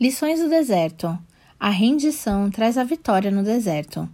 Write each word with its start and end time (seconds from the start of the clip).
Lições 0.00 0.40
do 0.40 0.48
deserto. 0.48 1.18
A 1.58 1.68
rendição 1.68 2.50
traz 2.50 2.78
a 2.78 2.84
vitória 2.84 3.30
no 3.30 3.42
deserto. 3.42 4.08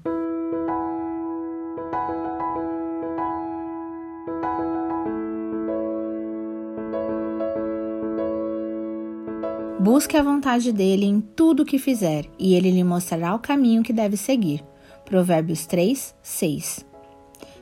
Busque 9.78 10.16
a 10.16 10.24
vontade 10.24 10.72
dele 10.72 11.06
em 11.06 11.20
tudo 11.20 11.62
o 11.62 11.64
que 11.64 11.78
fizer, 11.78 12.24
e 12.36 12.56
ele 12.56 12.72
lhe 12.72 12.82
mostrará 12.82 13.32
o 13.32 13.38
caminho 13.38 13.84
que 13.84 13.92
deve 13.92 14.16
seguir. 14.16 14.64
Provérbios 15.04 15.66
3, 15.66 16.16
6. 16.20 16.84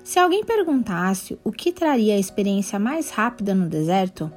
Se 0.02 0.18
alguém 0.18 0.42
perguntasse 0.42 1.38
o 1.44 1.52
que 1.52 1.70
traria 1.70 2.14
a 2.14 2.18
experiência 2.18 2.78
mais 2.78 3.10
rápida 3.10 3.54
no 3.54 3.68
deserto, 3.68 4.32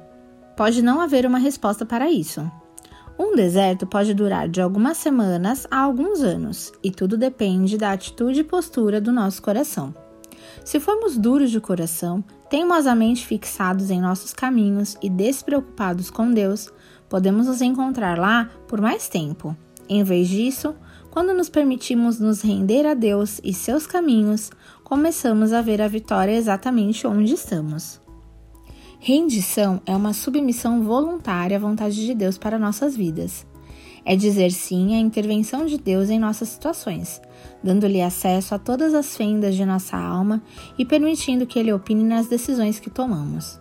pode 0.54 0.82
não 0.82 1.00
haver 1.00 1.24
uma 1.24 1.38
resposta 1.38 1.86
para 1.86 2.10
isso. 2.10 2.46
Um 3.18 3.34
deserto 3.34 3.84
pode 3.84 4.14
durar 4.14 4.48
de 4.48 4.60
algumas 4.60 4.96
semanas 4.96 5.66
a 5.70 5.80
alguns 5.80 6.20
anos, 6.20 6.72
e 6.82 6.90
tudo 6.90 7.18
depende 7.18 7.76
da 7.76 7.90
atitude 7.90 8.40
e 8.40 8.44
postura 8.44 9.00
do 9.00 9.10
nosso 9.10 9.42
coração. 9.42 9.92
Se 10.64 10.78
formos 10.78 11.16
duros 11.16 11.50
de 11.50 11.60
coração, 11.60 12.22
teimosamente 12.48 13.26
fixados 13.26 13.90
em 13.90 14.00
nossos 14.00 14.32
caminhos 14.32 14.96
e 15.02 15.10
despreocupados 15.10 16.10
com 16.10 16.32
Deus, 16.32 16.72
podemos 17.08 17.48
nos 17.48 17.60
encontrar 17.60 18.18
lá 18.18 18.48
por 18.68 18.80
mais 18.80 19.08
tempo. 19.08 19.56
Em 19.88 20.04
vez 20.04 20.28
disso, 20.28 20.74
quando 21.10 21.34
nos 21.34 21.48
permitimos 21.48 22.20
nos 22.20 22.40
render 22.40 22.86
a 22.86 22.94
Deus 22.94 23.40
e 23.42 23.52
seus 23.52 23.86
caminhos, 23.86 24.50
começamos 24.84 25.52
a 25.52 25.60
ver 25.60 25.82
a 25.82 25.88
vitória 25.88 26.36
exatamente 26.36 27.06
onde 27.06 27.34
estamos. 27.34 28.00
Rendição 29.00 29.80
é 29.86 29.94
uma 29.94 30.12
submissão 30.12 30.82
voluntária 30.82 31.56
à 31.56 31.60
vontade 31.60 32.04
de 32.04 32.14
Deus 32.14 32.36
para 32.36 32.58
nossas 32.58 32.96
vidas. 32.96 33.46
É 34.04 34.16
dizer 34.16 34.50
sim 34.50 34.96
à 34.96 34.98
intervenção 34.98 35.66
de 35.66 35.78
Deus 35.78 36.10
em 36.10 36.18
nossas 36.18 36.48
situações, 36.48 37.20
dando-lhe 37.62 38.02
acesso 38.02 38.54
a 38.54 38.58
todas 38.58 38.94
as 38.94 39.16
fendas 39.16 39.54
de 39.54 39.64
nossa 39.64 39.96
alma 39.96 40.42
e 40.76 40.84
permitindo 40.84 41.46
que 41.46 41.58
ele 41.58 41.72
opine 41.72 42.02
nas 42.02 42.26
decisões 42.26 42.80
que 42.80 42.90
tomamos. 42.90 43.60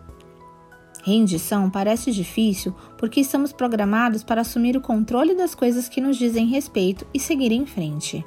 Rendição 1.04 1.70
parece 1.70 2.12
difícil 2.12 2.74
porque 2.98 3.22
estamos 3.22 3.54
programados 3.54 4.24
para 4.24 4.42
assumir 4.42 4.76
o 4.76 4.82
controle 4.82 5.36
das 5.36 5.54
coisas 5.54 5.88
que 5.88 6.02
nos 6.02 6.18
dizem 6.18 6.48
respeito 6.48 7.06
e 7.14 7.20
seguir 7.20 7.52
em 7.52 7.66
frente 7.66 8.26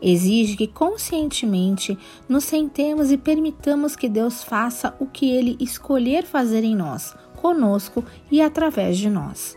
exige 0.00 0.56
que 0.56 0.66
conscientemente 0.66 1.98
nos 2.28 2.44
sentemos 2.44 3.10
e 3.10 3.16
permitamos 3.16 3.96
que 3.96 4.08
Deus 4.08 4.42
faça 4.42 4.94
o 4.98 5.06
que 5.06 5.30
Ele 5.30 5.56
escolher 5.60 6.24
fazer 6.24 6.64
em 6.64 6.76
nós, 6.76 7.14
conosco 7.36 8.04
e 8.30 8.40
através 8.40 8.98
de 8.98 9.08
nós. 9.08 9.56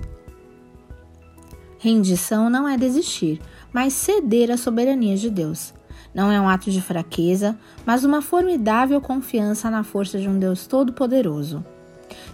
Rendição 1.80 2.50
não 2.50 2.68
é 2.68 2.78
desistir, 2.78 3.42
mas 3.74 3.94
ceder 3.94 4.52
à 4.52 4.58
soberania 4.58 5.18
de 5.18 5.30
Deus. 5.30 5.74
Não 6.14 6.32
é 6.32 6.40
um 6.40 6.48
ato 6.48 6.70
de 6.70 6.82
fraqueza, 6.82 7.58
mas 7.86 8.04
uma 8.04 8.22
formidável 8.22 9.00
confiança 9.00 9.70
na 9.70 9.84
força 9.84 10.20
de 10.20 10.28
um 10.28 10.38
Deus 10.38 10.68
Todo-Poderoso. 10.68 11.66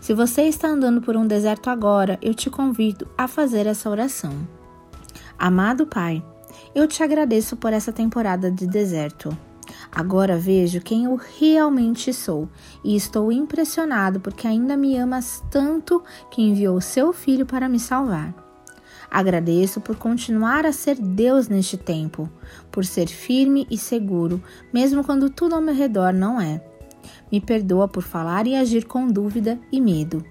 Se 0.01 0.13
você 0.13 0.43
está 0.43 0.67
andando 0.67 1.01
por 1.01 1.15
um 1.15 1.27
deserto 1.27 1.69
agora, 1.69 2.17
eu 2.21 2.33
te 2.33 2.49
convido 2.49 3.07
a 3.17 3.27
fazer 3.27 3.67
essa 3.67 3.89
oração. 3.89 4.47
Amado 5.37 5.85
Pai, 5.85 6.23
eu 6.73 6.87
te 6.87 7.03
agradeço 7.03 7.55
por 7.57 7.73
essa 7.73 7.91
temporada 7.91 8.51
de 8.51 8.67
deserto. 8.67 9.35
Agora 9.91 10.37
vejo 10.37 10.81
quem 10.81 11.05
eu 11.05 11.15
realmente 11.15 12.13
sou 12.13 12.49
e 12.83 12.95
estou 12.95 13.31
impressionado 13.31 14.19
porque 14.19 14.47
ainda 14.47 14.77
me 14.77 14.97
amas 14.97 15.43
tanto 15.49 16.03
que 16.31 16.41
enviou 16.41 16.79
seu 16.81 17.11
filho 17.13 17.45
para 17.45 17.69
me 17.69 17.79
salvar. 17.79 18.33
Agradeço 19.09 19.79
por 19.79 19.95
continuar 19.95 20.65
a 20.65 20.73
ser 20.73 20.95
Deus 20.95 21.47
neste 21.47 21.77
tempo, 21.77 22.29
por 22.69 22.85
ser 22.85 23.07
firme 23.07 23.65
e 23.71 23.77
seguro, 23.77 24.43
mesmo 24.73 25.03
quando 25.03 25.29
tudo 25.29 25.55
ao 25.55 25.61
meu 25.61 25.73
redor 25.73 26.13
não 26.13 26.39
é. 26.41 26.61
Me 27.31 27.39
perdoa 27.39 27.87
por 27.87 28.03
falar 28.03 28.45
e 28.47 28.55
agir 28.55 28.85
com 28.85 29.07
dúvida 29.07 29.57
e 29.71 29.79
medo. 29.79 30.23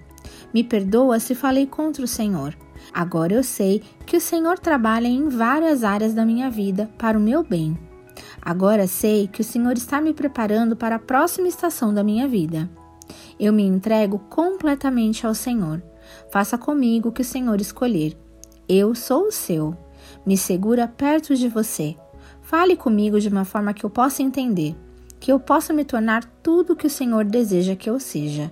Me 0.57 0.63
perdoa 0.63 1.19
se 1.19 1.35
falei 1.35 1.67
contra 1.67 2.03
o 2.03 2.07
Senhor. 2.07 2.57
Agora 2.91 3.31
eu 3.31 3.43
sei 3.43 3.83
que 4.07 4.17
o 4.17 4.19
Senhor 4.19 4.57
trabalha 4.57 5.07
em 5.07 5.29
várias 5.29 5.83
áreas 5.83 6.15
da 6.15 6.25
minha 6.25 6.49
vida 6.49 6.89
para 6.97 7.15
o 7.15 7.21
meu 7.21 7.43
bem. 7.43 7.77
Agora 8.41 8.87
sei 8.87 9.27
que 9.27 9.41
o 9.41 9.43
Senhor 9.43 9.77
está 9.77 10.01
me 10.01 10.15
preparando 10.15 10.75
para 10.75 10.95
a 10.95 10.99
próxima 10.99 11.47
estação 11.47 11.93
da 11.93 12.03
minha 12.03 12.27
vida. 12.27 12.67
Eu 13.39 13.53
me 13.53 13.61
entrego 13.61 14.17
completamente 14.31 15.27
ao 15.27 15.35
Senhor. 15.35 15.79
Faça 16.31 16.57
comigo 16.57 17.09
o 17.09 17.11
que 17.11 17.21
o 17.21 17.23
Senhor 17.23 17.61
escolher. 17.61 18.17
Eu 18.67 18.95
sou 18.95 19.27
o 19.27 19.31
seu. 19.31 19.77
Me 20.25 20.35
segura 20.35 20.87
perto 20.87 21.35
de 21.35 21.47
você. 21.47 21.95
Fale 22.41 22.75
comigo 22.75 23.19
de 23.19 23.29
uma 23.29 23.45
forma 23.45 23.75
que 23.75 23.85
eu 23.85 23.91
possa 23.91 24.23
entender, 24.23 24.75
que 25.19 25.31
eu 25.31 25.39
possa 25.39 25.71
me 25.71 25.85
tornar 25.85 26.25
tudo 26.41 26.73
o 26.73 26.75
que 26.75 26.87
o 26.87 26.89
Senhor 26.89 27.25
deseja 27.25 27.75
que 27.75 27.87
eu 27.87 27.99
seja. 27.99 28.51